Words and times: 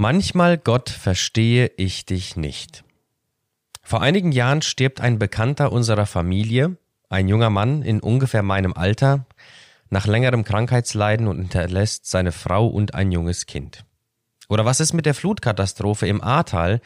Manchmal, 0.00 0.56
Gott, 0.56 0.88
verstehe 0.88 1.72
ich 1.76 2.06
dich 2.06 2.34
nicht. 2.34 2.84
Vor 3.82 4.00
einigen 4.00 4.32
Jahren 4.32 4.62
stirbt 4.62 5.02
ein 5.02 5.18
Bekannter 5.18 5.72
unserer 5.72 6.06
Familie, 6.06 6.78
ein 7.10 7.28
junger 7.28 7.50
Mann 7.50 7.82
in 7.82 8.00
ungefähr 8.00 8.42
meinem 8.42 8.72
Alter, 8.72 9.26
nach 9.90 10.06
längerem 10.06 10.42
Krankheitsleiden 10.42 11.28
und 11.28 11.36
hinterlässt 11.36 12.06
seine 12.06 12.32
Frau 12.32 12.66
und 12.66 12.94
ein 12.94 13.12
junges 13.12 13.44
Kind. 13.44 13.84
Oder 14.48 14.64
was 14.64 14.80
ist 14.80 14.94
mit 14.94 15.04
der 15.04 15.12
Flutkatastrophe 15.12 16.06
im 16.06 16.22
Ahrtal, 16.22 16.80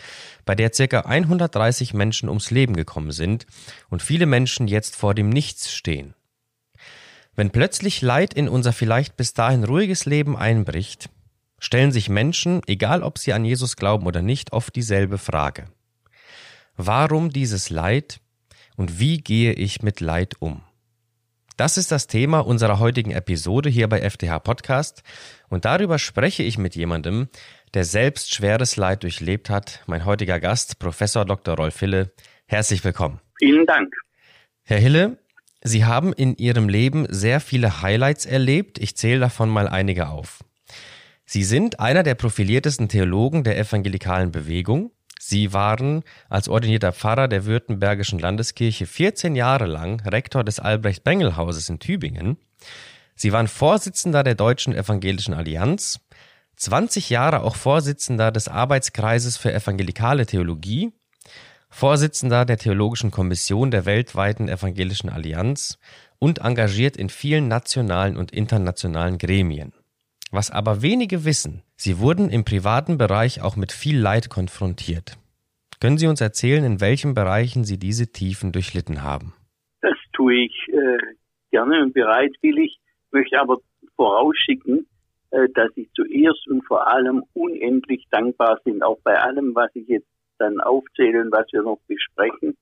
bei 0.44 0.56
der 0.56 0.70
ca. 0.70 1.02
130 1.02 1.94
Menschen 1.94 2.28
ums 2.28 2.50
Leben 2.50 2.74
gekommen 2.74 3.12
sind 3.12 3.46
und 3.90 4.02
viele 4.02 4.26
Menschen 4.26 4.66
jetzt 4.66 4.96
vor 4.96 5.14
dem 5.14 5.28
Nichts 5.28 5.72
stehen? 5.72 6.14
Wenn 7.36 7.50
plötzlich 7.50 8.02
Leid 8.02 8.34
in 8.34 8.48
unser 8.48 8.72
vielleicht 8.72 9.16
bis 9.16 9.34
dahin 9.34 9.62
ruhiges 9.62 10.04
Leben 10.04 10.36
einbricht, 10.36 11.10
stellen 11.58 11.92
sich 11.92 12.08
Menschen, 12.08 12.60
egal 12.66 13.02
ob 13.02 13.18
sie 13.18 13.32
an 13.32 13.44
Jesus 13.44 13.76
glauben 13.76 14.06
oder 14.06 14.22
nicht, 14.22 14.52
oft 14.52 14.74
dieselbe 14.76 15.18
Frage. 15.18 15.66
Warum 16.76 17.30
dieses 17.30 17.70
Leid 17.70 18.20
und 18.76 18.98
wie 18.98 19.18
gehe 19.18 19.52
ich 19.52 19.82
mit 19.82 20.00
Leid 20.00 20.34
um? 20.40 20.62
Das 21.56 21.76
ist 21.78 21.92
das 21.92 22.08
Thema 22.08 22.40
unserer 22.40 22.80
heutigen 22.80 23.12
Episode 23.12 23.70
hier 23.70 23.88
bei 23.88 24.08
FTH 24.08 24.40
Podcast 24.40 25.04
und 25.48 25.64
darüber 25.64 26.00
spreche 26.00 26.42
ich 26.42 26.58
mit 26.58 26.74
jemandem, 26.74 27.28
der 27.74 27.84
selbst 27.84 28.34
schweres 28.34 28.76
Leid 28.76 29.04
durchlebt 29.04 29.50
hat. 29.50 29.80
Mein 29.86 30.04
heutiger 30.04 30.40
Gast, 30.40 30.80
Professor 30.80 31.24
Dr. 31.24 31.54
Rolf 31.54 31.78
Hille. 31.78 32.12
Herzlich 32.46 32.82
willkommen. 32.84 33.20
Vielen 33.38 33.66
Dank. 33.66 33.94
Herr 34.64 34.78
Hille, 34.78 35.18
Sie 35.62 35.84
haben 35.84 36.12
in 36.12 36.36
Ihrem 36.36 36.68
Leben 36.68 37.06
sehr 37.08 37.40
viele 37.40 37.80
Highlights 37.80 38.26
erlebt. 38.26 38.78
Ich 38.78 38.96
zähle 38.96 39.20
davon 39.20 39.48
mal 39.48 39.68
einige 39.68 40.08
auf. 40.08 40.40
Sie 41.26 41.44
sind 41.44 41.80
einer 41.80 42.02
der 42.02 42.14
profiliertesten 42.14 42.88
Theologen 42.88 43.44
der 43.44 43.58
evangelikalen 43.58 44.30
Bewegung. 44.30 44.90
Sie 45.18 45.54
waren 45.54 46.02
als 46.28 46.48
ordinierter 46.48 46.92
Pfarrer 46.92 47.28
der 47.28 47.46
Württembergischen 47.46 48.18
Landeskirche 48.18 48.86
14 48.86 49.34
Jahre 49.34 49.66
lang 49.66 50.00
Rektor 50.00 50.44
des 50.44 50.60
Albrecht-Bengel-Hauses 50.60 51.70
in 51.70 51.78
Tübingen. 51.78 52.36
Sie 53.16 53.32
waren 53.32 53.48
Vorsitzender 53.48 54.22
der 54.22 54.34
Deutschen 54.34 54.74
Evangelischen 54.74 55.32
Allianz, 55.32 56.00
20 56.56 57.10
Jahre 57.10 57.42
auch 57.42 57.56
Vorsitzender 57.56 58.30
des 58.30 58.48
Arbeitskreises 58.48 59.36
für 59.36 59.52
evangelikale 59.52 60.26
Theologie, 60.26 60.92
Vorsitzender 61.70 62.44
der 62.44 62.58
Theologischen 62.58 63.10
Kommission 63.10 63.70
der 63.70 63.84
weltweiten 63.84 64.48
Evangelischen 64.48 65.08
Allianz 65.08 65.78
und 66.18 66.38
engagiert 66.38 66.96
in 66.96 67.08
vielen 67.08 67.48
nationalen 67.48 68.16
und 68.16 68.30
internationalen 68.30 69.18
Gremien. 69.18 69.72
Was 70.34 70.50
aber 70.50 70.82
wenige 70.82 71.24
wissen, 71.24 71.62
sie 71.76 72.00
wurden 72.00 72.28
im 72.28 72.44
privaten 72.44 72.98
Bereich 72.98 73.40
auch 73.40 73.54
mit 73.54 73.70
viel 73.70 73.96
Leid 73.96 74.30
konfrontiert. 74.30 75.16
Können 75.80 75.96
Sie 75.96 76.08
uns 76.08 76.20
erzählen, 76.20 76.64
in 76.64 76.80
welchen 76.80 77.14
Bereichen 77.14 77.62
Sie 77.62 77.78
diese 77.78 78.10
Tiefen 78.10 78.50
durchlitten 78.50 79.04
haben? 79.04 79.32
Das 79.80 79.96
tue 80.12 80.34
ich 80.46 80.56
äh, 80.72 81.14
gerne 81.52 81.84
und 81.84 81.94
bereitwillig, 81.94 82.80
möchte 83.12 83.40
aber 83.40 83.58
vorausschicken, 83.94 84.88
äh, 85.30 85.46
dass 85.54 85.70
ich 85.76 85.88
zuerst 85.94 86.48
und 86.48 86.64
vor 86.66 86.84
allem 86.92 87.22
unendlich 87.34 88.04
dankbar 88.10 88.58
bin, 88.64 88.82
auch 88.82 88.98
bei 89.04 89.16
allem, 89.16 89.54
was 89.54 89.70
ich 89.74 89.86
jetzt 89.86 90.10
dann 90.38 90.60
aufzähle 90.60 91.20
und 91.20 91.30
was 91.30 91.46
wir 91.52 91.62
noch 91.62 91.78
besprechen 91.86 92.56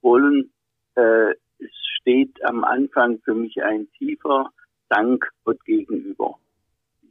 wollen. 0.00 0.50
Äh, 0.96 1.34
es 1.60 1.70
steht 2.00 2.44
am 2.44 2.64
Anfang 2.64 3.20
für 3.24 3.36
mich 3.36 3.62
ein 3.62 3.86
tiefer 3.96 4.50
Dank 4.88 5.24
Gott 5.44 5.64
gegenüber. 5.64 6.36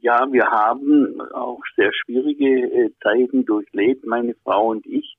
Ja, 0.02 0.26
wir 0.32 0.50
haben 0.50 1.20
auch 1.32 1.60
sehr 1.76 1.92
schwierige 1.92 2.44
äh, 2.46 2.90
Zeiten 3.04 3.44
durchlebt, 3.44 4.04
meine 4.04 4.34
Frau 4.42 4.70
und 4.70 4.84
ich. 4.84 5.16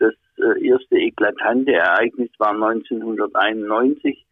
Das 0.00 0.14
äh, 0.38 0.66
erste 0.66 0.96
eklatante 0.96 1.72
Ereignis 1.72 2.30
war 2.38 2.50
1991. 2.50 4.26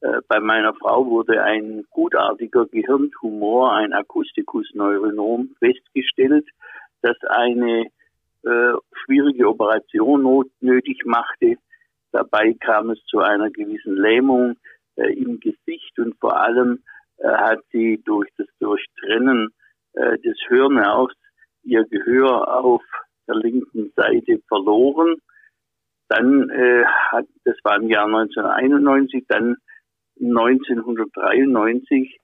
Äh, 0.00 0.20
bei 0.28 0.38
meiner 0.38 0.74
Frau 0.74 1.06
wurde 1.06 1.42
ein 1.42 1.84
gutartiger 1.90 2.66
Gehirntumor, 2.66 3.72
ein 3.74 3.92
Akustikus 3.92 4.70
Neuronom, 4.74 5.50
festgestellt, 5.58 6.46
das 7.02 7.16
eine 7.28 7.86
schwierige 9.04 9.48
Operation 9.48 10.22
not 10.22 10.48
nötig 10.60 11.04
machte. 11.04 11.58
Dabei 12.10 12.54
kam 12.54 12.90
es 12.90 12.98
zu 13.04 13.20
einer 13.20 13.50
gewissen 13.50 13.96
Lähmung 13.96 14.56
äh, 14.96 15.12
im 15.12 15.38
Gesicht 15.38 15.96
und 15.98 16.16
vor 16.18 16.36
allem 16.36 16.82
hat 17.28 17.60
sie 17.72 18.02
durch 18.04 18.28
das 18.36 18.46
Durchtrennen 18.58 19.50
äh, 19.94 20.18
des 20.18 20.36
Hörnervs 20.48 21.14
ihr 21.62 21.84
Gehör 21.84 22.64
auf 22.64 22.82
der 23.28 23.36
linken 23.36 23.92
Seite 23.94 24.40
verloren. 24.48 25.16
Dann 26.08 26.50
äh, 26.50 26.84
hat, 26.84 27.26
das 27.44 27.56
war 27.62 27.76
im 27.76 27.88
Jahr 27.88 28.06
1991, 28.06 29.24
dann 29.28 29.56
1993 30.20 32.18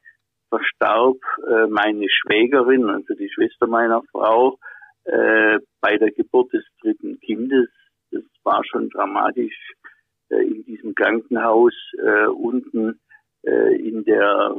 verstarb 0.48 1.16
äh, 1.46 1.66
meine 1.68 2.06
Schwägerin, 2.08 2.88
also 2.90 3.14
die 3.14 3.30
Schwester 3.30 3.66
meiner 3.66 4.02
Frau, 4.10 4.58
äh, 5.04 5.58
bei 5.80 5.96
der 5.96 6.10
Geburt 6.10 6.52
des 6.52 6.64
dritten 6.80 7.18
Kindes. 7.20 7.68
Das 8.10 8.22
war 8.44 8.64
schon 8.64 8.88
dramatisch 8.90 9.56
äh, 10.30 10.42
in 10.42 10.64
diesem 10.64 10.94
Krankenhaus 10.94 11.74
äh, 11.98 12.26
unten 12.26 12.90
äh, 12.90 13.07
in 13.42 14.04
der 14.04 14.54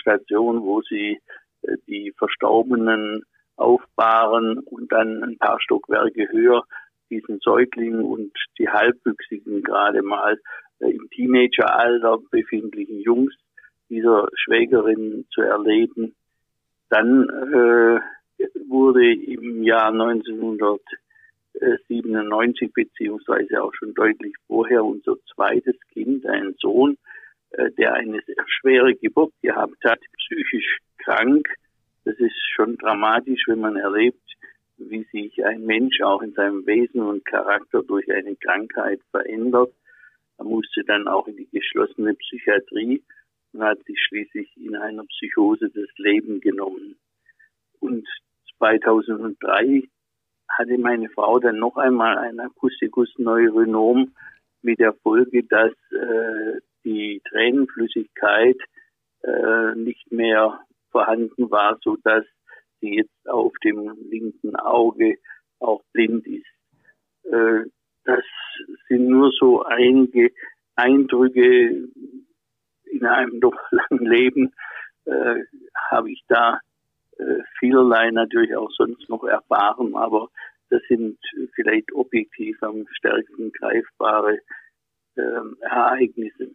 Station, 0.00 0.62
wo 0.62 0.82
sie 0.82 1.20
äh, 1.62 1.76
die 1.86 2.12
Verstorbenen 2.16 3.24
aufbahren 3.56 4.58
und 4.58 4.92
dann 4.92 5.22
ein 5.22 5.38
paar 5.38 5.58
Stockwerke 5.60 6.28
höher 6.30 6.64
diesen 7.08 7.38
Säugling 7.40 8.02
und 8.02 8.32
die 8.58 8.68
Halbwüchsigen 8.68 9.62
gerade 9.62 10.02
mal 10.02 10.40
äh, 10.80 10.90
im 10.90 11.08
Teenageralter 11.10 12.18
befindlichen 12.30 12.98
Jungs 13.00 13.32
dieser 13.88 14.26
Schwägerin 14.34 15.24
zu 15.32 15.42
erleben. 15.42 16.16
Dann 16.90 17.28
äh, 17.28 18.00
wurde 18.68 19.14
im 19.14 19.62
Jahr 19.62 19.92
1997 19.92 22.72
beziehungsweise 22.72 23.62
auch 23.62 23.72
schon 23.74 23.94
deutlich 23.94 24.34
vorher 24.46 24.84
unser 24.84 25.14
zweites 25.34 25.76
Kind, 25.92 26.26
ein 26.26 26.56
Sohn, 26.58 26.94
äh, 26.94 26.96
der 27.78 27.94
eine 27.94 28.20
sehr 28.26 28.44
schwere 28.46 28.94
Geburt 28.94 29.32
gehabt 29.42 29.82
hat, 29.84 30.00
psychisch 30.18 30.78
krank. 30.98 31.48
Das 32.04 32.16
ist 32.18 32.36
schon 32.54 32.76
dramatisch, 32.76 33.44
wenn 33.46 33.60
man 33.60 33.76
erlebt, 33.76 34.22
wie 34.78 35.04
sich 35.12 35.44
ein 35.44 35.64
Mensch 35.64 36.00
auch 36.02 36.22
in 36.22 36.32
seinem 36.32 36.66
Wesen 36.66 37.00
und 37.00 37.24
Charakter 37.24 37.82
durch 37.82 38.10
eine 38.12 38.36
Krankheit 38.36 39.00
verändert. 39.10 39.72
Er 40.38 40.44
musste 40.44 40.84
dann 40.84 41.08
auch 41.08 41.26
in 41.26 41.36
die 41.36 41.48
geschlossene 41.50 42.14
Psychiatrie 42.14 43.02
und 43.52 43.62
hat 43.62 43.82
sich 43.84 43.98
schließlich 44.06 44.54
in 44.56 44.76
einer 44.76 45.04
Psychose 45.04 45.70
das 45.70 45.88
Leben 45.96 46.40
genommen. 46.40 46.96
Und 47.80 48.06
2003 48.58 49.82
hatte 50.48 50.78
meine 50.78 51.08
Frau 51.10 51.38
dann 51.38 51.58
noch 51.58 51.76
einmal 51.76 52.18
ein 52.18 52.38
Akustikus 52.38 53.12
Neuronom 53.18 54.14
mit 54.62 54.78
der 54.78 54.92
Folge, 54.92 55.42
dass 55.44 55.72
äh, 55.92 56.60
die 56.86 57.20
Tränenflüssigkeit 57.28 58.56
äh, 59.22 59.74
nicht 59.74 60.10
mehr 60.10 60.60
vorhanden 60.90 61.50
war, 61.50 61.78
so 61.82 61.96
dass 61.96 62.24
sie 62.80 62.94
jetzt 62.96 63.28
auf 63.28 63.52
dem 63.64 63.92
linken 64.08 64.56
Auge 64.56 65.18
auch 65.58 65.82
blind 65.92 66.26
ist. 66.26 66.46
Äh, 67.24 67.64
das 68.04 68.24
sind 68.88 69.08
nur 69.08 69.32
so 69.32 69.64
einige 69.64 70.30
Eindrücke 70.76 71.88
in 72.84 73.04
einem 73.04 73.40
doch 73.40 73.58
langen 73.70 74.06
Leben, 74.06 74.54
äh, 75.06 75.42
habe 75.90 76.10
ich 76.12 76.22
da 76.28 76.60
äh, 77.18 77.40
vielerlei 77.58 78.10
natürlich 78.10 78.54
auch 78.56 78.70
sonst 78.70 79.08
noch 79.08 79.24
erfahren, 79.24 79.94
aber 79.96 80.28
das 80.68 80.82
sind 80.88 81.18
vielleicht 81.54 81.92
objektiv 81.92 82.62
am 82.62 82.86
stärksten 82.90 83.52
greifbare 83.52 84.38
äh, 85.16 85.40
Ereignisse. 85.60 86.54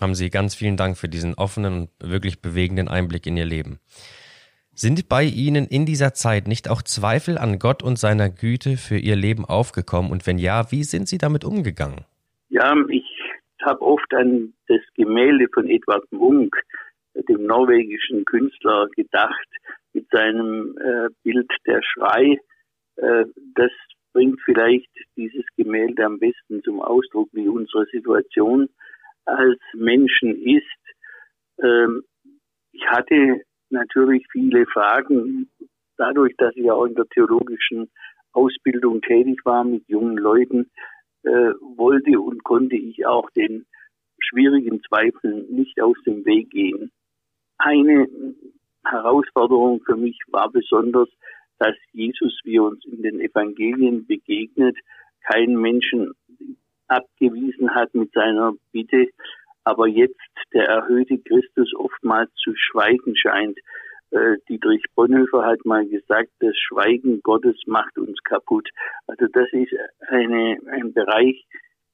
Haben 0.00 0.14
Sie 0.14 0.30
ganz 0.30 0.54
vielen 0.54 0.76
Dank 0.76 0.96
für 0.96 1.08
diesen 1.08 1.34
offenen 1.34 1.74
und 1.82 2.10
wirklich 2.10 2.40
bewegenden 2.40 2.88
Einblick 2.88 3.26
in 3.26 3.36
Ihr 3.36 3.44
Leben. 3.44 3.80
Sind 4.72 5.10
bei 5.10 5.24
Ihnen 5.24 5.66
in 5.66 5.84
dieser 5.84 6.14
Zeit 6.14 6.48
nicht 6.48 6.70
auch 6.70 6.80
Zweifel 6.80 7.36
an 7.36 7.58
Gott 7.58 7.82
und 7.82 7.98
seiner 7.98 8.30
Güte 8.30 8.78
für 8.78 8.96
Ihr 8.96 9.16
Leben 9.16 9.44
aufgekommen? 9.44 10.10
Und 10.10 10.26
wenn 10.26 10.38
ja, 10.38 10.72
wie 10.72 10.84
sind 10.84 11.06
Sie 11.06 11.18
damit 11.18 11.44
umgegangen? 11.44 12.06
Ja, 12.48 12.74
ich 12.88 13.04
habe 13.62 13.82
oft 13.82 14.14
an 14.14 14.54
das 14.68 14.80
Gemälde 14.94 15.48
von 15.52 15.68
Edward 15.68 16.10
Munk, 16.12 16.56
dem 17.28 17.44
norwegischen 17.44 18.24
Künstler, 18.24 18.88
gedacht, 18.96 19.48
mit 19.92 20.08
seinem 20.10 20.78
äh, 20.78 21.08
Bild 21.24 21.50
Der 21.66 21.82
Schrei. 21.82 22.38
Äh, 22.96 23.26
das 23.54 23.70
bringt 24.14 24.40
vielleicht 24.46 24.88
dieses 25.16 25.44
Gemälde 25.56 26.06
am 26.06 26.18
besten 26.18 26.62
zum 26.62 26.80
Ausdruck, 26.80 27.28
wie 27.32 27.48
unsere 27.48 27.84
Situation 27.92 28.68
als 29.24 29.58
Menschen 29.74 30.40
ist. 30.42 30.64
Ähm, 31.62 32.02
ich 32.72 32.86
hatte 32.86 33.42
natürlich 33.70 34.26
viele 34.32 34.66
Fragen 34.66 35.50
dadurch, 35.96 36.34
dass 36.38 36.54
ich 36.56 36.70
auch 36.70 36.86
in 36.86 36.94
der 36.94 37.06
theologischen 37.08 37.90
Ausbildung 38.32 39.02
tätig 39.02 39.40
war 39.44 39.64
mit 39.64 39.86
jungen 39.88 40.16
Leuten, 40.16 40.70
äh, 41.22 41.52
wollte 41.76 42.18
und 42.18 42.42
konnte 42.44 42.76
ich 42.76 43.06
auch 43.06 43.28
den 43.30 43.66
schwierigen 44.18 44.82
Zweifeln 44.88 45.46
nicht 45.50 45.80
aus 45.80 45.96
dem 46.06 46.24
Weg 46.24 46.50
gehen. 46.50 46.90
Eine 47.58 48.08
Herausforderung 48.84 49.82
für 49.84 49.96
mich 49.96 50.18
war 50.28 50.50
besonders, 50.50 51.08
dass 51.58 51.74
Jesus, 51.92 52.38
wie 52.44 52.58
uns 52.58 52.84
in 52.86 53.02
den 53.02 53.20
Evangelien 53.20 54.06
begegnet, 54.06 54.76
keinen 55.30 55.60
Menschen 55.60 56.12
abgewiesen 56.90 57.74
hat 57.74 57.94
mit 57.94 58.12
seiner 58.12 58.54
Bitte, 58.72 59.08
aber 59.64 59.86
jetzt 59.86 60.18
der 60.52 60.66
erhöhte 60.66 61.18
Christus 61.18 61.72
oftmals 61.74 62.32
zu 62.34 62.52
schweigen 62.56 63.16
scheint. 63.16 63.58
Äh, 64.10 64.36
Dietrich 64.48 64.82
Bonhoeffer 64.96 65.44
hat 65.46 65.64
mal 65.64 65.86
gesagt, 65.86 66.30
das 66.40 66.56
Schweigen 66.56 67.20
Gottes 67.22 67.56
macht 67.66 67.96
uns 67.96 68.18
kaputt. 68.24 68.68
Also 69.06 69.26
das 69.32 69.48
ist 69.52 69.72
eine, 70.08 70.58
ein 70.72 70.92
Bereich, 70.92 71.44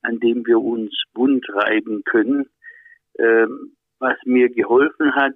an 0.02 0.18
dem 0.20 0.46
wir 0.46 0.60
uns 0.60 0.94
wund 1.14 1.44
reiben 1.50 2.02
können. 2.04 2.48
Ähm, 3.18 3.72
was 3.98 4.16
mir 4.24 4.48
geholfen 4.48 5.14
hat, 5.14 5.34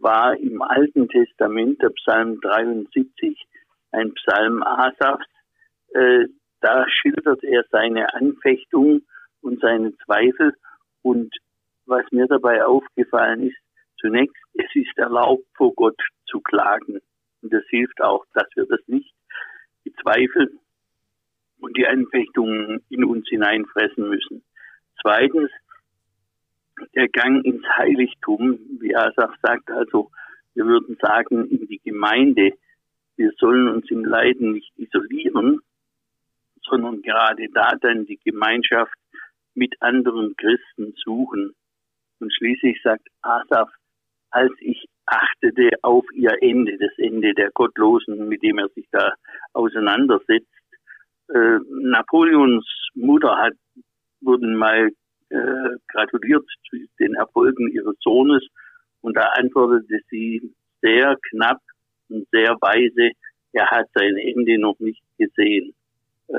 war 0.00 0.36
im 0.36 0.62
Alten 0.62 1.08
Testament 1.08 1.80
der 1.82 1.90
Psalm 1.90 2.40
73, 2.40 3.36
ein 3.92 4.12
Psalm 4.14 4.62
Asafs. 4.62 5.26
Äh, 5.94 6.26
da 6.64 6.86
schildert 6.88 7.44
er 7.44 7.62
seine 7.70 8.14
Anfechtung 8.14 9.02
und 9.42 9.60
seine 9.60 9.94
Zweifel. 9.98 10.54
Und 11.02 11.30
was 11.84 12.10
mir 12.10 12.26
dabei 12.26 12.64
aufgefallen 12.64 13.48
ist, 13.48 13.58
zunächst, 14.00 14.34
es 14.54 14.74
ist 14.74 14.96
erlaubt, 14.96 15.44
vor 15.56 15.74
Gott 15.74 16.00
zu 16.24 16.40
klagen. 16.40 17.00
Und 17.42 17.52
das 17.52 17.64
hilft 17.68 18.00
auch, 18.00 18.24
dass 18.32 18.46
wir 18.54 18.64
das 18.64 18.80
nicht, 18.86 19.12
die 19.84 19.92
Zweifel 20.02 20.58
und 21.60 21.76
die 21.76 21.86
Anfechtungen 21.86 22.82
in 22.88 23.04
uns 23.04 23.28
hineinfressen 23.28 24.08
müssen. 24.08 24.42
Zweitens, 25.02 25.50
der 26.94 27.08
Gang 27.08 27.44
ins 27.44 27.64
Heiligtum, 27.76 28.58
wie 28.80 28.96
Asaf 28.96 29.34
sagt, 29.42 29.70
also 29.70 30.10
wir 30.54 30.64
würden 30.64 30.96
sagen, 30.98 31.46
in 31.50 31.66
die 31.68 31.80
Gemeinde. 31.84 32.52
Wir 33.16 33.32
sollen 33.38 33.68
uns 33.68 33.90
im 33.90 34.04
Leiden 34.04 34.52
nicht 34.52 34.72
isolieren, 34.78 35.60
sondern 36.68 37.02
gerade 37.02 37.46
da 37.52 37.72
dann 37.80 38.06
die 38.06 38.18
Gemeinschaft 38.24 38.94
mit 39.54 39.74
anderen 39.80 40.34
Christen 40.36 40.94
suchen. 40.96 41.54
Und 42.20 42.34
schließlich 42.34 42.80
sagt 42.82 43.06
Asaf, 43.22 43.70
als 44.30 44.52
ich 44.60 44.86
achtete 45.06 45.70
auf 45.82 46.04
ihr 46.12 46.36
Ende, 46.40 46.76
das 46.78 46.96
Ende 46.98 47.34
der 47.34 47.50
Gottlosen, 47.52 48.28
mit 48.28 48.42
dem 48.42 48.58
er 48.58 48.68
sich 48.70 48.86
da 48.90 49.12
auseinandersetzt. 49.52 50.48
Äh, 51.28 51.58
Napoleons 51.68 52.66
Mutter 52.94 53.36
hat, 53.36 53.54
wurden 54.20 54.56
mal 54.56 54.90
äh, 55.30 55.76
gratuliert 55.88 56.46
zu 56.68 56.76
den 56.98 57.14
Erfolgen 57.14 57.70
ihres 57.70 57.96
Sohnes 58.00 58.46
und 59.00 59.16
da 59.16 59.28
antwortete 59.34 60.00
sie 60.10 60.54
sehr 60.80 61.16
knapp 61.30 61.60
und 62.08 62.26
sehr 62.30 62.56
weise, 62.60 63.12
er 63.52 63.70
hat 63.70 63.86
sein 63.94 64.16
Ende 64.16 64.58
noch 64.58 64.78
nicht 64.80 65.02
gesehen. 65.18 65.74
Äh, 66.28 66.34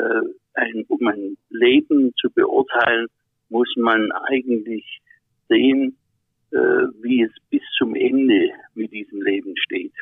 ein, 0.54 0.86
um 0.88 1.08
ein 1.08 1.38
Leben 1.50 2.14
zu 2.20 2.30
beurteilen, 2.32 3.08
muss 3.50 3.72
man 3.78 4.12
eigentlich 4.30 5.02
sehen, 5.50 5.98
äh, 6.52 6.58
wie 7.02 7.24
es 7.24 7.32
bis 7.50 7.62
zum 7.78 7.96
Ende 7.96 8.50
mit 8.74 8.92
diesem 8.92 9.22
Leben 9.22 9.54
steht. 9.58 9.94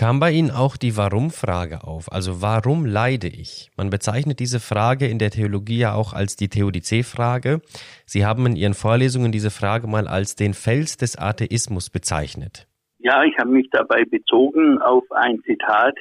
Kam 0.00 0.18
bei 0.18 0.32
Ihnen 0.32 0.50
auch 0.50 0.78
die 0.78 0.96
Warum-Frage 0.96 1.84
auf? 1.84 2.10
Also 2.10 2.40
warum 2.40 2.86
leide 2.86 3.26
ich? 3.26 3.70
Man 3.76 3.90
bezeichnet 3.90 4.40
diese 4.40 4.58
Frage 4.58 5.06
in 5.06 5.18
der 5.18 5.30
Theologie 5.30 5.80
ja 5.80 5.92
auch 5.92 6.14
als 6.14 6.36
die 6.36 6.48
Theodizee-Frage. 6.48 7.60
Sie 8.06 8.24
haben 8.24 8.46
in 8.46 8.56
Ihren 8.56 8.72
Vorlesungen 8.72 9.30
diese 9.30 9.50
Frage 9.50 9.86
mal 9.86 10.08
als 10.08 10.36
den 10.36 10.54
Fels 10.54 10.96
des 10.96 11.18
Atheismus 11.18 11.90
bezeichnet. 11.90 12.66
Ja, 12.98 13.24
ich 13.24 13.36
habe 13.38 13.50
mich 13.50 13.68
dabei 13.70 14.04
bezogen 14.04 14.78
auf 14.78 15.04
ein 15.10 15.42
Zitat 15.42 15.98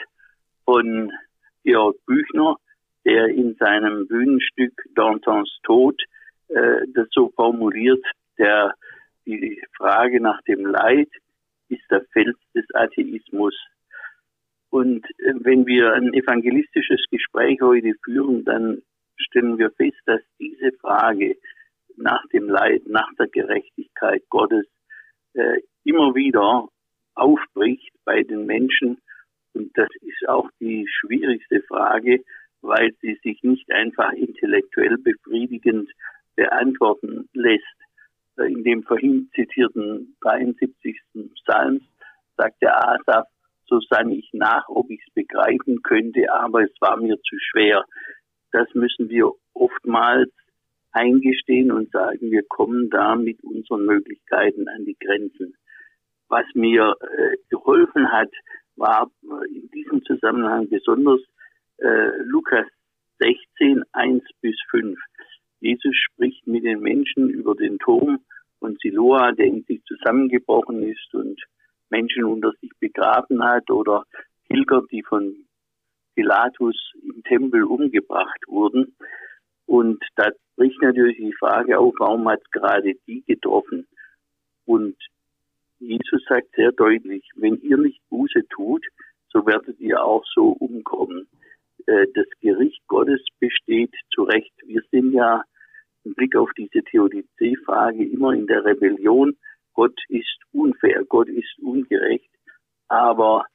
von 0.63 1.11
Georg 1.65 1.97
Büchner, 2.05 2.55
der 3.05 3.27
in 3.27 3.55
seinem 3.55 4.07
Bühnenstück 4.07 4.73
Dantons 4.95 5.49
Tod 5.63 6.01
äh, 6.49 6.85
das 6.93 7.07
so 7.11 7.29
formuliert, 7.35 8.03
der 8.37 8.73
die 9.25 9.61
Frage 9.77 10.19
nach 10.19 10.41
dem 10.43 10.65
Leid 10.65 11.09
ist 11.69 11.83
der 11.91 12.03
Fels 12.11 12.37
des 12.55 12.65
Atheismus. 12.73 13.55
Und 14.69 15.05
äh, 15.19 15.33
wenn 15.41 15.65
wir 15.65 15.93
ein 15.93 16.13
evangelistisches 16.13 17.03
Gespräch 17.11 17.59
heute 17.61 17.93
führen, 18.03 18.43
dann 18.45 18.81
stellen 19.17 19.57
wir 19.57 19.71
fest, 19.71 19.99
dass 20.05 20.21
diese 20.39 20.71
Frage 20.79 21.37
nach 21.97 22.25
dem 22.33 22.49
Leid, 22.49 22.83
nach 22.87 23.09
der 23.19 23.27
Gerechtigkeit 23.27 24.23
Gottes 24.29 24.65
äh, 25.33 25.61
immer 25.83 26.15
wieder 26.15 26.67
aufbricht 27.15 27.91
bei 28.05 28.23
den 28.23 28.45
Menschen. 28.45 29.01
Und 29.53 29.77
das 29.77 29.89
ist 30.01 30.27
auch 30.27 30.49
die 30.59 30.87
schwierigste 30.87 31.61
Frage, 31.63 32.23
weil 32.61 32.91
sie 33.01 33.17
sich 33.23 33.41
nicht 33.43 33.71
einfach 33.71 34.11
intellektuell 34.13 34.97
befriedigend 34.97 35.89
beantworten 36.35 37.29
lässt. 37.33 37.63
In 38.37 38.63
dem 38.63 38.83
vorhin 38.83 39.29
zitierten 39.35 40.15
73. 40.21 40.97
Psalms 41.35 41.83
sagt 42.37 42.61
der 42.61 42.77
Asaf, 42.87 43.27
so 43.65 43.79
sann 43.81 44.11
ich 44.11 44.29
nach, 44.33 44.67
ob 44.69 44.89
ich 44.89 45.01
es 45.05 45.13
begreifen 45.13 45.81
könnte, 45.83 46.33
aber 46.33 46.63
es 46.63 46.71
war 46.79 46.97
mir 46.97 47.17
zu 47.21 47.35
schwer. 47.39 47.85
Das 48.51 48.67
müssen 48.73 49.09
wir 49.09 49.31
oftmals 49.53 50.31
eingestehen 50.91 51.71
und 51.71 51.91
sagen, 51.91 52.31
wir 52.31 52.43
kommen 52.47 52.89
da 52.89 53.15
mit 53.15 53.43
unseren 53.43 53.85
Möglichkeiten 53.85 54.67
an 54.69 54.85
die 54.85 54.97
Grenzen. 54.99 55.55
Was 56.29 56.45
mir 56.53 56.95
äh, 57.01 57.37
geholfen 57.49 58.11
hat, 58.11 58.31
war 58.75 59.11
äh, 59.23 59.55
in 59.55 59.69
diesem 59.71 60.03
Zusammenhang 60.03 60.69
besonders 60.69 61.21
äh, 61.81 62.11
Lukas 62.23 62.65
16, 63.19 63.83
1 63.91 64.23
bis 64.41 64.55
5. 64.71 64.97
Jesus 65.59 65.95
spricht 65.95 66.47
mit 66.47 66.63
den 66.63 66.79
Menschen 66.79 67.29
über 67.29 67.55
den 67.55 67.77
Turm 67.79 68.19
von 68.59 68.77
Siloa, 68.81 69.31
der 69.33 69.45
in 69.45 69.63
sich 69.63 69.83
zusammengebrochen 69.85 70.83
ist 70.83 71.13
und 71.13 71.41
Menschen 71.89 72.23
unter 72.23 72.51
sich 72.61 72.71
begraben 72.79 73.43
hat 73.43 73.69
oder 73.69 74.05
Pilger, 74.47 74.83
die 74.91 75.03
von 75.03 75.35
Pilatus 76.15 76.75
im 77.01 77.23
Tempel 77.23 77.63
umgebracht 77.63 78.39
wurden. 78.47 78.95
Und 79.65 80.03
da 80.15 80.29
bricht 80.55 80.81
natürlich 80.81 81.17
die 81.17 81.35
Frage 81.39 81.77
auf, 81.77 81.93
warum 81.99 82.27
hat 82.27 82.41
gerade 82.51 82.95
die 83.07 83.23
getroffen? 83.25 83.87
Und 84.65 84.95
Jesus 85.79 86.23
sagt 86.27 86.49
sehr 86.55 86.71
deutlich, 86.71 87.29
wenn 87.35 87.61
ihr 87.61 87.77
nicht 87.77 88.01
Buße 88.09 88.47
tut, 88.49 88.85
so 89.31 89.45
werdet 89.45 89.79
ihr 89.79 90.03
auch 90.03 90.25
so 90.33 90.49
umkommen. 90.49 91.27
Äh, 91.85 92.07
das 92.13 92.25
Gericht 92.41 92.81
Gottes 92.87 93.21
besteht 93.39 93.93
zu 94.13 94.23
Recht. 94.23 94.53
Wir 94.65 94.81
sind 94.91 95.13
ja 95.13 95.43
im 96.03 96.13
Blick 96.13 96.35
auf 96.35 96.49
diese 96.57 96.83
Theodizee-Frage 96.83 98.03
immer 98.05 98.33
in 98.33 98.47
der 98.47 98.63
Rebellion. 98.65 99.37
Gott 99.73 99.99
ist 100.09 100.39
unfair, 100.51 101.03
Gott 101.07 101.29
ist 101.29 101.57
ungerecht. 101.59 102.29
Aber 102.87 103.45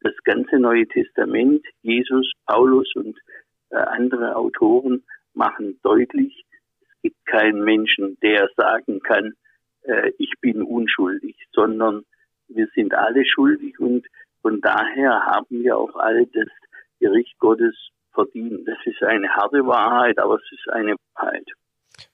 das 0.00 0.14
ganze 0.24 0.58
Neue 0.58 0.86
Testament, 0.88 1.64
Jesus, 1.82 2.32
Paulus 2.46 2.92
und 2.94 3.18
äh, 3.70 3.76
andere 3.76 4.36
Autoren 4.36 5.04
machen 5.34 5.78
deutlich, 5.82 6.44
es 6.80 7.02
gibt 7.02 7.26
keinen 7.26 7.64
Menschen, 7.64 8.18
der 8.22 8.48
sagen 8.56 9.00
kann, 9.00 9.32
äh, 9.82 10.12
ich 10.18 10.32
bin 10.40 10.62
unschuldig, 10.62 11.36
sondern 11.52 12.04
wir 12.48 12.68
sind 12.74 12.94
alle 12.94 13.24
schuldig 13.24 13.78
und 13.78 14.06
von 14.42 14.60
daher 14.60 15.24
haben 15.24 15.62
wir 15.62 15.78
auch 15.78 15.94
alle 15.96 16.26
das 16.26 16.48
Gericht 17.02 17.36
Gottes 17.38 17.74
verdient. 18.14 18.66
Das 18.66 18.78
ist 18.84 19.02
eine 19.02 19.28
harte 19.28 19.66
Wahrheit, 19.66 20.18
aber 20.18 20.36
es 20.36 20.52
ist 20.52 20.72
eine 20.72 20.94
Wahrheit. 21.14 21.48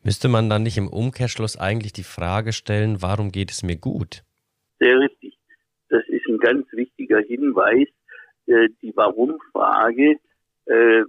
Müsste 0.03 0.29
man 0.29 0.49
dann 0.49 0.63
nicht 0.63 0.79
im 0.79 0.89
Umkehrschluss 0.89 1.59
eigentlich 1.59 1.93
die 1.93 2.05
Frage 2.17 2.53
stellen, 2.53 3.03
warum 3.03 3.31
geht 3.31 3.51
es 3.51 3.63
mir 3.63 3.77
gut? 3.77 4.23
Sehr 4.81 4.99
richtig. 4.99 5.37
Das 5.89 6.03
ist 6.09 6.27
ein 6.29 6.39
ganz 6.39 6.67
wichtiger 6.73 7.21
Hinweis, 7.21 7.89
äh, 8.47 8.69
die 8.83 8.97
Warum-Frage 8.97 10.17
äh, 10.67 11.03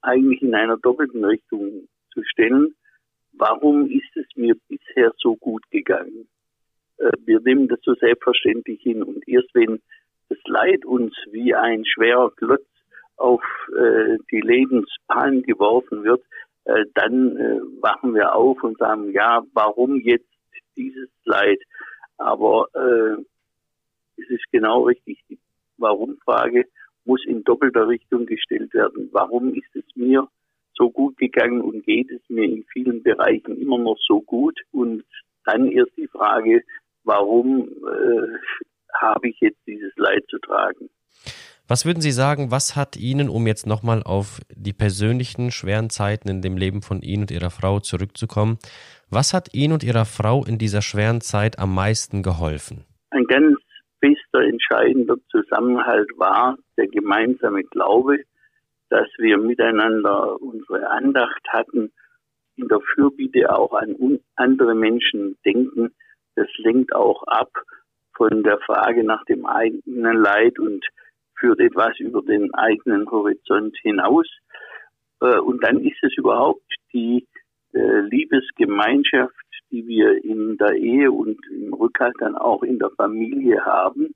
eigentlich 0.00 0.42
in 0.42 0.54
einer 0.54 0.76
doppelten 0.76 1.24
Richtung 1.24 1.88
zu 2.12 2.22
stellen. 2.24 2.74
Warum 3.32 3.90
ist 3.90 4.16
es 4.16 4.26
mir 4.36 4.54
bisher 4.68 5.12
so 5.18 5.36
gut 5.36 5.62
gegangen? 5.70 6.28
Äh, 6.98 7.12
wir 7.24 7.40
nehmen 7.40 7.68
das 7.68 7.80
so 7.82 7.94
selbstverständlich 7.94 8.80
hin 8.82 9.02
und 9.02 9.26
erst 9.28 9.54
wenn 9.54 9.80
das 10.28 10.38
Leid 10.44 10.84
uns 10.84 11.14
wie 11.30 11.54
ein 11.54 11.84
schwerer 11.86 12.30
Klotz 12.36 12.66
auf 13.18 13.42
äh, 13.76 14.16
die 14.30 14.40
Lebensbahn 14.40 15.42
geworfen 15.42 16.04
wird, 16.04 16.22
äh, 16.64 16.84
dann 16.94 17.36
äh, 17.36 17.60
wachen 17.80 18.14
wir 18.14 18.34
auf 18.34 18.62
und 18.62 18.78
sagen, 18.78 19.12
ja, 19.12 19.42
warum 19.52 20.00
jetzt 20.00 20.28
dieses 20.76 21.10
Leid? 21.24 21.60
Aber 22.16 22.68
äh, 22.74 23.22
es 24.20 24.30
ist 24.30 24.44
genau 24.50 24.82
richtig 24.82 25.22
die 25.28 25.38
Warum-Frage 25.78 26.64
muss 27.04 27.24
in 27.24 27.42
doppelter 27.42 27.88
Richtung 27.88 28.26
gestellt 28.26 28.74
werden. 28.74 29.08
Warum 29.12 29.54
ist 29.54 29.74
es 29.74 29.84
mir 29.94 30.28
so 30.74 30.90
gut 30.90 31.16
gegangen 31.16 31.62
und 31.62 31.84
geht 31.84 32.10
es 32.10 32.20
mir 32.28 32.44
in 32.44 32.64
vielen 32.72 33.02
Bereichen 33.02 33.56
immer 33.56 33.78
noch 33.78 33.96
so 34.06 34.20
gut? 34.20 34.60
Und 34.72 35.04
dann 35.44 35.68
erst 35.68 35.96
die 35.96 36.08
Frage, 36.08 36.62
warum 37.04 37.68
äh, 37.68 38.38
habe 39.00 39.28
ich 39.28 39.40
jetzt 39.40 39.66
dieses 39.66 39.96
Leid 39.96 40.24
zu 40.28 40.38
tragen? 40.38 40.90
Was 41.70 41.84
würden 41.84 42.00
Sie 42.00 42.12
sagen, 42.12 42.50
was 42.50 42.76
hat 42.76 42.96
Ihnen, 42.96 43.28
um 43.28 43.46
jetzt 43.46 43.66
nochmal 43.66 44.02
auf 44.02 44.40
die 44.48 44.72
persönlichen 44.72 45.50
schweren 45.50 45.90
Zeiten 45.90 46.28
in 46.30 46.40
dem 46.40 46.56
Leben 46.56 46.80
von 46.80 47.02
Ihnen 47.02 47.24
und 47.24 47.30
Ihrer 47.30 47.50
Frau 47.50 47.78
zurückzukommen, 47.78 48.56
was 49.10 49.34
hat 49.34 49.52
Ihnen 49.52 49.74
und 49.74 49.84
Ihrer 49.84 50.06
Frau 50.06 50.46
in 50.46 50.56
dieser 50.56 50.80
schweren 50.80 51.20
Zeit 51.20 51.58
am 51.58 51.74
meisten 51.74 52.22
geholfen? 52.22 52.86
Ein 53.10 53.24
ganz 53.24 53.58
fester, 54.00 54.40
entscheidender 54.48 55.16
Zusammenhalt 55.30 56.08
war 56.16 56.56
der 56.78 56.86
gemeinsame 56.86 57.64
Glaube, 57.64 58.20
dass 58.88 59.08
wir 59.18 59.36
miteinander 59.36 60.40
unsere 60.40 60.88
Andacht 60.88 61.46
hatten, 61.48 61.92
in 62.56 62.66
der 62.68 62.80
Fürbitte 62.94 63.54
auch 63.54 63.74
an 63.74 63.94
andere 64.36 64.74
Menschen 64.74 65.36
denken. 65.44 65.90
Das 66.34 66.48
lenkt 66.56 66.94
auch 66.94 67.24
ab 67.24 67.50
von 68.16 68.42
der 68.42 68.58
Frage 68.60 69.04
nach 69.04 69.22
dem 69.26 69.44
eigenen 69.44 70.16
Leid 70.16 70.58
und 70.58 70.82
führt 71.38 71.60
etwas 71.60 71.98
über 71.98 72.22
den 72.22 72.52
eigenen 72.54 73.10
Horizont 73.10 73.76
hinaus. 73.82 74.26
Äh, 75.20 75.38
und 75.38 75.62
dann 75.64 75.80
ist 75.80 76.02
es 76.02 76.16
überhaupt 76.16 76.62
die 76.92 77.26
äh, 77.72 78.00
Liebesgemeinschaft, 78.00 79.34
die 79.70 79.86
wir 79.86 80.24
in 80.24 80.56
der 80.56 80.72
Ehe 80.74 81.10
und 81.10 81.38
im 81.50 81.74
Rückhalt 81.74 82.16
dann 82.20 82.36
auch 82.36 82.62
in 82.62 82.78
der 82.78 82.90
Familie 82.90 83.64
haben, 83.64 84.14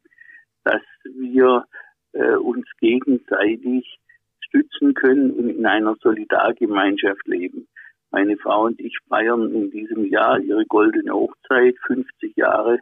dass 0.65 0.83
wir 1.05 1.67
äh, 2.13 2.37
uns 2.37 2.67
gegenseitig 2.81 3.99
stützen 4.41 4.95
können 4.95 5.31
und 5.33 5.51
in 5.51 5.67
einer 5.67 5.97
Solidargemeinschaft 5.97 7.27
leben. 7.27 7.69
Meine 8.11 8.37
Frau 8.37 8.65
und 8.65 8.79
ich 8.81 8.97
feiern 9.09 9.55
in 9.55 9.71
diesem 9.71 10.05
Jahr 10.05 10.39
ihre 10.39 10.67
goldene 10.67 11.13
Hochzeit, 11.13 11.75
50 11.87 12.37
Jahre 12.37 12.79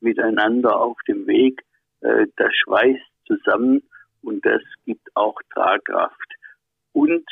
miteinander 0.00 0.78
auf 0.78 0.98
dem 1.08 1.26
Weg. 1.26 1.62
Das 2.02 2.54
schweißt 2.54 3.15
zusammen 3.26 3.82
und 4.22 4.44
das 4.44 4.62
gibt 4.84 5.08
auch 5.14 5.36
Tragkraft 5.54 6.34
und 6.92 7.24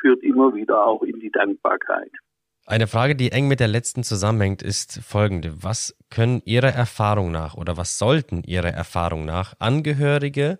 führt 0.00 0.22
immer 0.22 0.54
wieder 0.54 0.86
auch 0.86 1.02
in 1.02 1.20
die 1.20 1.30
Dankbarkeit. 1.30 2.10
Eine 2.70 2.86
Frage, 2.86 3.16
die 3.16 3.32
eng 3.32 3.48
mit 3.48 3.60
der 3.60 3.68
letzten 3.68 4.02
zusammenhängt, 4.02 4.62
ist 4.62 5.00
folgende. 5.02 5.62
Was 5.62 5.96
können 6.10 6.42
Ihrer 6.44 6.68
Erfahrung 6.68 7.30
nach 7.30 7.54
oder 7.54 7.78
was 7.78 7.96
sollten 7.96 8.42
Ihrer 8.42 8.68
Erfahrung 8.68 9.24
nach 9.24 9.54
Angehörige 9.58 10.58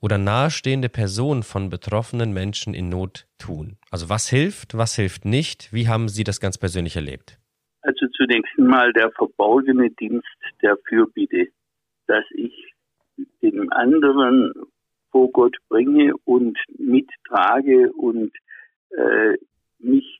oder 0.00 0.16
nahestehende 0.16 0.88
Personen 0.88 1.42
von 1.42 1.68
betroffenen 1.68 2.32
Menschen 2.32 2.72
in 2.72 2.88
Not 2.88 3.26
tun? 3.38 3.76
Also 3.90 4.08
was 4.08 4.30
hilft, 4.30 4.78
was 4.78 4.96
hilft 4.96 5.26
nicht? 5.26 5.70
Wie 5.70 5.86
haben 5.86 6.08
Sie 6.08 6.24
das 6.24 6.40
ganz 6.40 6.56
persönlich 6.56 6.96
erlebt? 6.96 7.38
Also 7.82 8.06
zunächst 8.16 8.58
einmal 8.58 8.90
der 8.94 9.10
verborgene 9.10 9.90
Dienst 9.90 10.26
der 10.62 10.78
Fürbitte, 10.88 11.48
dass 12.06 12.24
ich 12.36 12.72
den 13.42 13.72
anderen 13.72 14.52
vor 15.10 15.30
Gott 15.32 15.56
bringe 15.68 16.14
und 16.24 16.58
mittrage 16.78 17.92
und 17.92 18.32
äh, 18.90 19.36
mich 19.78 20.18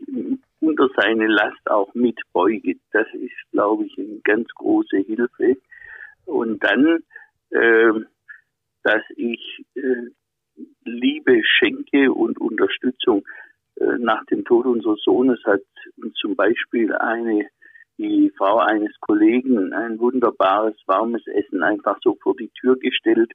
unter 0.60 0.88
seine 0.96 1.26
Last 1.26 1.70
auch 1.70 1.94
mitbeuge. 1.94 2.76
Das 2.92 3.06
ist, 3.14 3.50
glaube 3.52 3.84
ich, 3.84 3.98
eine 3.98 4.20
ganz 4.24 4.48
große 4.54 4.98
Hilfe. 4.98 5.56
Und 6.26 6.62
dann, 6.62 7.02
äh, 7.50 7.92
dass 8.82 9.02
ich 9.16 9.64
äh, 9.74 10.10
Liebe 10.84 11.42
schenke 11.44 12.12
und 12.12 12.40
Unterstützung. 12.40 13.24
Äh, 13.76 13.98
nach 13.98 14.24
dem 14.26 14.44
Tod 14.44 14.66
unseres 14.66 15.00
Sohnes 15.02 15.40
hat 15.44 15.62
zum 16.20 16.36
Beispiel 16.36 16.92
eine 16.94 17.46
die 18.00 18.32
Frau 18.36 18.58
eines 18.58 18.98
Kollegen 19.00 19.74
ein 19.74 19.98
wunderbares, 19.98 20.74
warmes 20.86 21.26
Essen 21.26 21.62
einfach 21.62 21.98
so 22.02 22.16
vor 22.22 22.34
die 22.34 22.50
Tür 22.58 22.78
gestellt. 22.78 23.30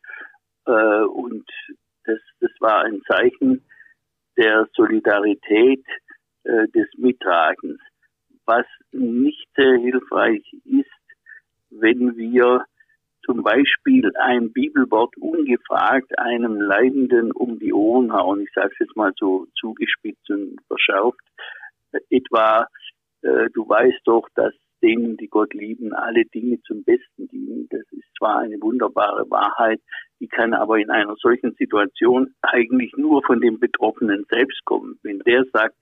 Äh, 0.65 1.03
und 1.03 1.47
das, 2.05 2.19
das 2.39 2.51
war 2.59 2.83
ein 2.83 3.01
Zeichen 3.07 3.63
der 4.37 4.67
Solidarität, 4.73 5.85
äh, 6.43 6.67
des 6.69 6.87
Mittragens. 6.97 7.79
Was 8.45 8.65
nicht 8.91 9.47
sehr 9.55 9.77
hilfreich 9.77 10.43
ist, 10.65 10.89
wenn 11.69 12.17
wir 12.17 12.65
zum 13.23 13.43
Beispiel 13.43 14.11
ein 14.19 14.51
Bibelwort 14.51 15.15
ungefragt 15.17 16.17
einem 16.19 16.61
Leidenden 16.61 17.31
um 17.31 17.57
die 17.59 17.73
Ohren 17.73 18.13
hauen, 18.13 18.41
ich 18.41 18.51
sage 18.53 18.69
es 18.73 18.79
jetzt 18.79 18.95
mal 18.95 19.13
so 19.17 19.47
zugespitzt 19.59 20.29
und 20.29 20.59
verschärft, 20.67 21.19
etwa 22.09 22.67
äh, 23.25 23.49
du 23.53 23.67
weißt 23.67 24.01
doch, 24.05 24.27
dass 24.35 24.53
denen, 24.81 25.17
die 25.17 25.27
Gott 25.27 25.53
lieben, 25.53 25.93
alle 25.93 26.25
Dinge 26.25 26.61
zum 26.61 26.83
Besten 26.83 27.27
dienen. 27.29 27.67
Das 27.69 27.81
ist 27.91 28.07
zwar 28.17 28.39
eine 28.39 28.61
wunderbare 28.61 29.29
Wahrheit, 29.29 29.81
die 30.19 30.27
kann 30.27 30.53
aber 30.53 30.77
in 30.77 30.89
einer 30.89 31.15
solchen 31.17 31.53
Situation 31.55 32.33
eigentlich 32.41 32.93
nur 32.95 33.23
von 33.23 33.41
dem 33.41 33.59
Betroffenen 33.59 34.25
selbst 34.29 34.63
kommen. 34.65 34.99
Wenn 35.01 35.19
der 35.19 35.43
sagt, 35.53 35.77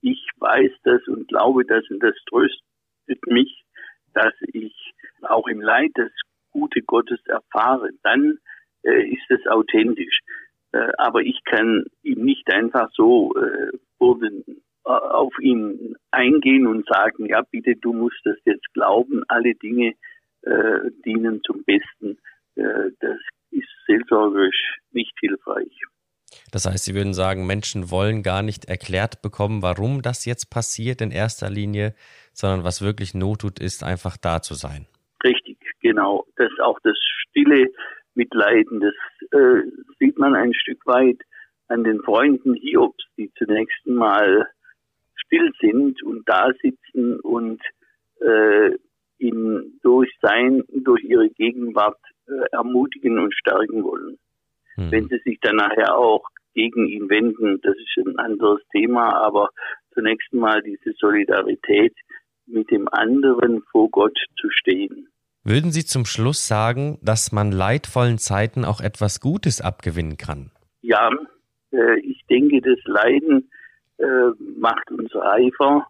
ich 0.00 0.24
weiß 0.38 0.70
das 0.84 1.06
und 1.08 1.28
glaube 1.28 1.64
das 1.64 1.84
und 1.90 2.02
das 2.02 2.14
tröstet 2.28 3.26
mich, 3.26 3.64
dass 4.14 4.34
ich 4.52 4.74
auch 5.22 5.46
im 5.48 5.60
Leid 5.60 5.90
das 5.94 6.10
Gute 6.52 6.82
Gottes 6.82 7.20
erfahre, 7.26 7.90
dann 8.02 8.38
äh, 8.82 9.08
ist 9.08 9.30
es 9.30 9.46
authentisch. 9.46 10.20
Äh, 10.72 10.90
aber 10.98 11.20
ich 11.20 11.42
kann 11.44 11.84
ihm 12.02 12.24
nicht 12.24 12.52
einfach 12.52 12.88
so 12.92 13.34
äh, 13.36 13.76
vor 13.98 14.18
den 14.20 14.44
äh, 14.46 14.60
auf 14.84 15.32
ihn 15.40 15.96
eingehen 16.10 16.66
und 16.66 16.86
sagen, 16.88 17.26
ja 17.26 17.42
bitte, 17.42 17.76
du 17.76 17.92
musst 17.92 18.20
das 18.24 18.36
jetzt 18.44 18.72
glauben, 18.72 19.22
alle 19.28 19.54
Dinge 19.54 19.94
äh, 20.42 20.90
dienen 21.04 21.42
zum 21.44 21.64
Besten. 21.64 22.18
Äh, 22.56 22.90
das 23.00 23.18
ist 23.50 23.68
seelsorgerisch 23.86 24.78
nicht 24.92 25.12
hilfreich. 25.20 25.82
Das 26.52 26.66
heißt, 26.66 26.84
Sie 26.84 26.94
würden 26.94 27.14
sagen, 27.14 27.46
Menschen 27.46 27.90
wollen 27.90 28.22
gar 28.22 28.42
nicht 28.42 28.66
erklärt 28.66 29.22
bekommen, 29.22 29.62
warum 29.62 30.02
das 30.02 30.24
jetzt 30.24 30.50
passiert 30.50 31.00
in 31.00 31.10
erster 31.10 31.50
Linie, 31.50 31.94
sondern 32.32 32.64
was 32.64 32.82
wirklich 32.82 33.14
Not 33.14 33.40
tut, 33.40 33.58
ist 33.58 33.82
einfach 33.82 34.16
da 34.16 34.40
zu 34.40 34.54
sein. 34.54 34.86
Richtig, 35.24 35.58
genau. 35.80 36.26
Das 36.36 36.50
auch 36.62 36.78
das 36.82 36.96
stille 37.28 37.70
Mitleiden, 38.14 38.80
das 38.80 38.94
äh, 39.32 39.62
sieht 39.98 40.18
man 40.18 40.34
ein 40.34 40.54
Stück 40.54 40.84
weit 40.86 41.18
an 41.68 41.84
den 41.84 42.00
Freunden 42.02 42.54
Hiobs, 42.54 43.04
die 43.16 43.30
zunächst 43.38 43.86
mal 43.86 44.48
still 45.30 45.50
sind 45.60 46.02
und 46.02 46.28
da 46.28 46.50
sitzen 46.60 47.20
und 47.20 47.60
äh, 48.20 48.76
ihn 49.18 49.78
durch 49.82 50.10
sein, 50.20 50.62
durch 50.72 51.04
ihre 51.04 51.28
Gegenwart 51.30 51.98
äh, 52.26 52.32
ermutigen 52.52 53.18
und 53.18 53.34
stärken 53.34 53.84
wollen. 53.84 54.18
Hm. 54.74 54.90
Wenn 54.90 55.08
sie 55.08 55.20
sich 55.24 55.38
dann 55.40 55.56
nachher 55.56 55.96
auch 55.96 56.24
gegen 56.54 56.88
ihn 56.88 57.08
wenden, 57.08 57.60
das 57.62 57.76
ist 57.76 58.06
ein 58.06 58.18
anderes 58.18 58.60
Thema, 58.72 59.14
aber 59.14 59.50
zunächst 59.94 60.32
mal 60.32 60.62
diese 60.62 60.92
Solidarität 60.98 61.94
mit 62.46 62.70
dem 62.70 62.88
anderen 62.88 63.62
vor 63.70 63.88
Gott 63.90 64.18
zu 64.40 64.48
stehen. 64.50 65.08
Würden 65.44 65.70
Sie 65.70 65.84
zum 65.84 66.04
Schluss 66.04 66.46
sagen, 66.46 66.98
dass 67.02 67.32
man 67.32 67.50
leidvollen 67.50 68.18
Zeiten 68.18 68.64
auch 68.64 68.80
etwas 68.80 69.20
Gutes 69.20 69.60
abgewinnen 69.60 70.18
kann? 70.18 70.50
Ja, 70.82 71.10
äh, 71.72 72.00
ich 72.00 72.20
denke, 72.28 72.60
das 72.60 72.78
Leiden 72.84 73.50
äh, 74.00 74.32
macht 74.58 74.90
uns 74.90 75.14
reifer 75.14 75.86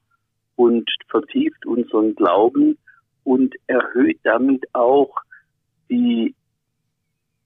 und 0.57 0.91
vertieft 1.09 1.65
unseren 1.67 2.15
Glauben 2.15 2.77
und 3.25 3.55
erhöht 3.67 4.19
damit 4.25 4.65
auch 4.75 5.15
die 5.89 6.35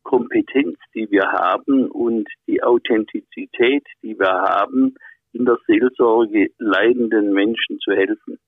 Kompetenz, 0.02 0.78
die 0.94 1.10
wir 1.10 1.30
haben 1.32 1.90
und 1.90 2.28
die 2.46 2.62
Authentizität, 2.62 3.84
die 4.02 4.18
wir 4.18 4.30
haben, 4.30 4.94
in 5.32 5.44
der 5.44 5.58
Seelsorge 5.66 6.50
leidenden 6.58 7.32
Menschen 7.32 7.78
zu 7.80 7.92
helfen. 7.92 8.38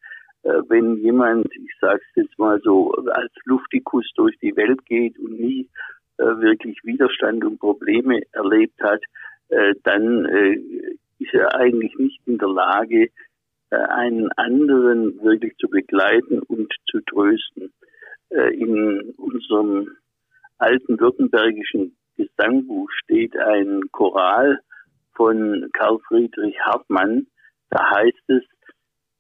Äh, 0.43 0.63
wenn 0.69 0.97
jemand, 0.99 1.47
ich 1.55 1.73
sage 1.81 2.01
es 2.11 2.25
jetzt 2.25 2.39
mal 2.39 2.61
so, 2.63 2.93
als 2.93 3.33
Luftikus 3.45 4.09
durch 4.15 4.39
die 4.39 4.57
Welt 4.57 4.85
geht 4.87 5.19
und 5.19 5.41
nie 5.41 5.69
äh, 6.19 6.25
wirklich 6.25 6.79
Widerstand 6.85 7.45
und 7.45 7.59
Probleme 7.59 8.21
erlebt 8.33 8.81
hat, 8.81 9.03
äh, 9.49 9.75
dann 9.83 10.25
äh, 10.27 10.59
ist 11.19 11.35
er 11.35 11.55
eigentlich 11.55 11.95
nicht 11.97 12.21
in 12.27 12.39
der 12.39 12.49
Lage, 12.49 13.11
äh, 13.71 13.77
einen 13.77 14.31
anderen 14.33 15.23
wirklich 15.23 15.57
zu 15.59 15.69
begleiten 15.69 16.41
und 16.41 16.73
zu 16.91 17.01
trösten. 17.01 17.73
Äh, 18.31 18.55
in 18.55 19.15
unserem 19.17 19.97
alten 20.59 20.99
württembergischen 20.99 21.97
Gesangbuch 22.17 22.91
steht 23.05 23.37
ein 23.37 23.83
Choral 23.93 24.61
von 25.15 25.69
Karl 25.73 25.99
Friedrich 26.09 26.59
Hartmann. 26.61 27.27
Da 27.71 27.91
heißt 27.91 28.29
es, 28.29 28.43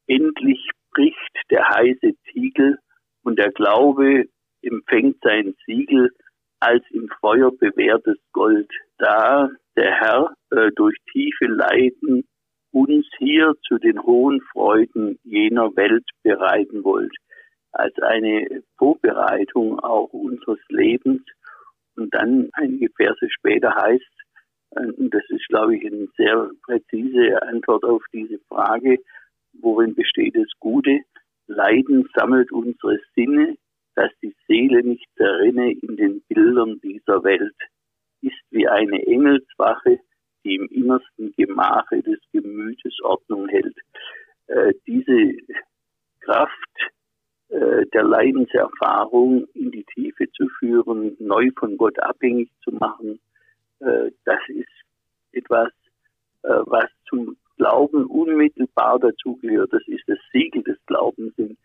endlich 0.06 0.70
bricht 0.92 1.50
der 1.50 1.68
heiße 1.68 2.12
Tiegel 2.32 2.78
und 3.22 3.38
der 3.38 3.50
Glaube 3.52 4.26
empfängt 4.62 5.18
sein 5.22 5.54
Siegel, 5.66 6.10
als 6.60 6.84
im 6.90 7.08
Feuer 7.20 7.50
bewährtes 7.52 8.18
Gold, 8.32 8.70
da 8.98 9.50
der 9.76 9.92
Herr 9.92 10.34
äh, 10.50 10.70
durch 10.74 10.96
tiefe 11.12 11.46
Leiden 11.46 12.24
uns 12.72 13.06
hier 13.18 13.54
zu 13.66 13.78
den 13.78 14.02
hohen 14.02 14.40
Freuden 14.52 15.18
jener 15.24 15.74
Welt 15.76 16.04
bereiten 16.22 16.84
wollt, 16.84 17.14
als 17.72 17.94
eine 18.02 18.62
Vorbereitung 18.76 19.80
auch 19.80 20.12
unseres 20.12 20.60
Lebens. 20.68 21.22
Und 21.96 22.14
dann 22.14 22.50
einige 22.52 22.90
Verse 22.96 23.26
später 23.30 23.74
heißt, 23.74 24.04
äh, 24.76 24.86
und 24.92 25.12
das 25.12 25.24
ist, 25.28 25.46
glaube 25.48 25.76
ich, 25.76 25.86
eine 25.86 26.08
sehr 26.16 26.50
präzise 26.64 27.42
Antwort 27.42 27.84
auf 27.84 28.02
diese 28.12 28.38
Frage, 28.48 28.98
worin 29.60 29.94
besteht 29.94 30.36
das 30.36 30.50
Gute? 30.60 31.00
Leiden 31.46 32.08
sammelt 32.14 32.50
unsere 32.52 32.98
Sinne, 33.14 33.56
Seele 34.76 34.88
nicht 34.88 35.08
zerrinne 35.16 35.72
in 35.72 35.96
den 35.96 36.20
Bildern 36.22 36.80
dieser 36.80 37.22
Welt, 37.24 37.56
ist 38.22 38.34
wie 38.50 38.68
eine 38.68 39.04
Engelswache, 39.06 40.00
die 40.44 40.56
im 40.56 40.66
innersten 40.68 41.34
Gemache 41.36 42.02
des 42.02 42.18
Gemütes 42.32 42.94
Ordnung 43.02 43.48
hält. 43.48 43.76
Äh, 44.46 44.74
diese 44.86 45.36
Kraft 46.20 46.52
äh, 47.48 47.86
der 47.92 48.04
Leidenserfahrung 48.04 49.46
in 49.54 49.70
die 49.70 49.84
Tiefe 49.94 50.30
zu 50.32 50.48
führen, 50.58 51.16
neu 51.18 51.50
von 51.58 51.76
Gott 51.76 51.98
abhängig 52.00 52.50
zu 52.62 52.70
machen, 52.72 53.20
äh, 53.80 54.10
das 54.24 54.40
ist 54.48 54.68
etwas, 55.32 55.70
äh, 56.42 56.48
was 56.66 56.90
zum 57.08 57.36
Glauben 57.56 58.06
unmittelbar 58.06 58.98
dazugehört. 58.98 59.72
Das 59.72 59.82
ist 59.86 60.04
das 60.06 60.18
Siegel 60.32 60.62
des 60.62 60.78
Glaubens, 60.86 61.32
im 61.38 61.56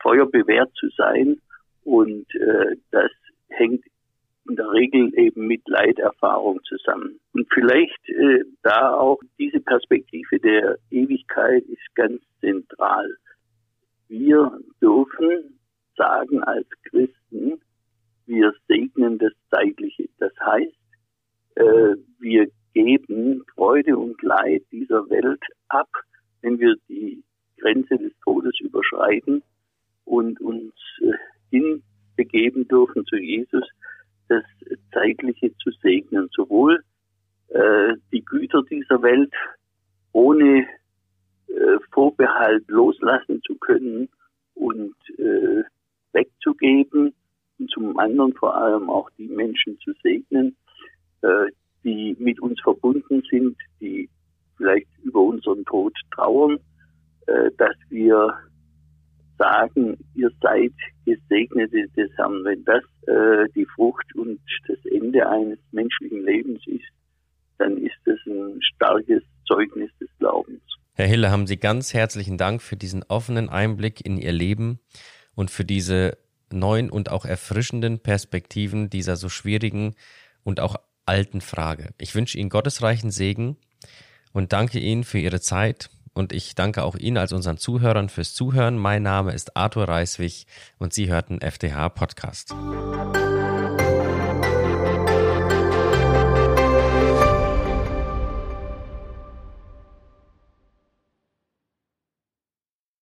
Feuer 0.00 0.26
bewährt 0.26 0.72
zu 0.74 0.88
sein. 0.96 1.40
Und 1.88 2.26
äh, 2.48 2.76
das 2.90 3.10
hängt 3.48 3.84
in 4.48 4.56
der 4.56 4.70
Regel 4.70 5.12
eben 5.18 5.46
mit 5.46 5.62
Leiterfahrung 5.68 6.60
zusammen. 6.64 7.20
Und 7.32 7.46
vielleicht 7.52 8.08
äh, 8.08 8.44
da 8.62 8.94
auch 8.94 9.20
diese 9.38 9.60
Perspektive 9.60 10.40
der 10.40 10.78
Ewigkeit 10.90 11.64
ist 11.64 11.94
ganz 11.94 12.22
zentral. 12.40 13.14
Wir 14.08 14.58
dürfen 14.80 15.58
sagen 15.96 16.42
als 16.44 16.66
Christen, 16.84 17.60
wir 18.26 18.54
segnen 18.68 19.18
das 19.18 19.32
Zeitliche. 19.50 20.08
Das 20.18 20.32
heißt, 20.40 20.76
äh, 21.56 21.94
wir 22.18 22.48
geben 22.72 23.44
Freude 23.54 23.96
und 23.98 24.22
Leid 24.22 24.62
dieser 24.72 25.08
Welt 25.10 25.42
ab, 25.68 25.88
wenn 26.42 26.58
wir 26.58 26.76
die 26.88 27.22
Grenze 27.58 27.98
des 27.98 28.12
Todes 28.24 28.58
überschreiten 28.60 29.42
und 30.04 30.40
uns 30.40 30.72
äh, 31.00 31.12
hinbegeben 32.18 32.66
dürfen 32.68 33.04
zu 33.06 33.16
Jesus, 33.16 33.64
das 34.28 34.42
Zeitliche 34.92 35.56
zu 35.58 35.70
segnen, 35.82 36.28
sowohl 36.32 36.82
äh, 37.48 37.94
die 38.12 38.24
Güter 38.24 38.62
dieser 38.70 39.02
Welt 39.02 39.32
ohne 40.12 40.66
äh, 41.48 41.78
Vorbehalt 41.92 42.64
loslassen 42.68 43.40
zu 43.46 43.54
können 43.56 44.08
und 44.54 44.94
äh, 45.18 45.62
wegzugeben 46.12 47.14
und 47.58 47.70
zum 47.70 47.98
anderen 47.98 48.34
vor 48.34 48.54
allem 48.54 48.90
auch 48.90 49.08
die 49.16 49.28
Menschen 49.28 49.78
zu 49.80 49.92
segnen, 50.02 50.56
äh, 51.22 51.46
die 51.84 52.16
mit 52.18 52.40
uns 52.40 52.60
verbunden 52.60 53.22
sind, 53.30 53.56
die 53.80 54.10
vielleicht 54.56 54.88
über 55.02 55.20
unseren 55.20 55.64
Tod 55.64 55.94
trauern, 56.10 56.58
äh, 57.26 57.50
dass 57.56 57.76
wir 57.88 58.36
sagen, 59.38 59.96
ihr 60.14 60.30
seid 60.42 60.72
Gesegnete. 61.06 61.86
Wenn 62.48 62.64
das 62.64 62.82
äh, 63.06 63.46
die 63.54 63.66
Frucht 63.66 64.14
und 64.14 64.40
das 64.68 64.78
Ende 64.90 65.28
eines 65.28 65.58
menschlichen 65.70 66.24
Lebens 66.24 66.60
ist, 66.66 66.88
dann 67.58 67.76
ist 67.76 67.96
das 68.06 68.16
ein 68.26 68.58
starkes 68.62 69.22
Zeugnis 69.46 69.90
des 70.00 70.08
Glaubens. 70.18 70.62
Herr 70.94 71.06
Hille, 71.06 71.30
haben 71.30 71.46
Sie 71.46 71.58
ganz 71.58 71.92
herzlichen 71.92 72.38
Dank 72.38 72.62
für 72.62 72.76
diesen 72.76 73.02
offenen 73.02 73.50
Einblick 73.50 74.04
in 74.04 74.16
Ihr 74.16 74.32
Leben 74.32 74.80
und 75.34 75.50
für 75.50 75.66
diese 75.66 76.16
neuen 76.50 76.88
und 76.88 77.10
auch 77.10 77.26
erfrischenden 77.26 77.98
Perspektiven 77.98 78.88
dieser 78.88 79.16
so 79.16 79.28
schwierigen 79.28 79.94
und 80.42 80.58
auch 80.58 80.76
alten 81.04 81.42
Frage. 81.42 81.90
Ich 81.98 82.14
wünsche 82.14 82.38
Ihnen 82.38 82.48
gottesreichen 82.48 83.10
Segen 83.10 83.58
und 84.32 84.54
danke 84.54 84.78
Ihnen 84.78 85.04
für 85.04 85.18
Ihre 85.18 85.40
Zeit 85.40 85.90
und 86.18 86.32
ich 86.32 86.54
danke 86.54 86.82
auch 86.82 86.96
Ihnen 86.96 87.16
als 87.16 87.32
unseren 87.32 87.58
Zuhörern 87.58 88.08
fürs 88.08 88.34
Zuhören. 88.34 88.76
Mein 88.76 89.04
Name 89.04 89.32
ist 89.32 89.56
Arthur 89.56 89.88
Reiswig 89.88 90.46
und 90.78 90.92
Sie 90.92 91.08
hörten 91.08 91.40
FDH 91.40 91.88
Podcast. 91.90 92.54